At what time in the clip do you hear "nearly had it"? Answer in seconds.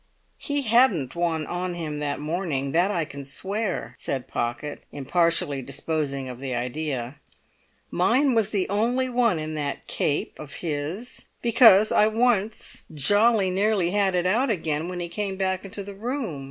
13.51-14.25